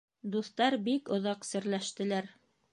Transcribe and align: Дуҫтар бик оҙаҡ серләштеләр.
Дуҫтар 0.35 0.77
бик 0.87 1.13
оҙаҡ 1.19 1.47
серләштеләр. 1.51 2.35